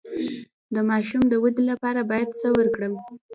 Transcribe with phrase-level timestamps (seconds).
[0.73, 2.93] د ماشوم د ودې لپاره باید څه ورکړم؟